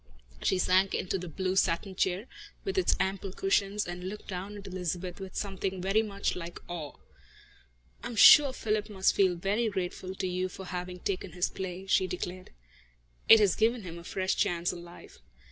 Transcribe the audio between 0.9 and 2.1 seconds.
into the blue satin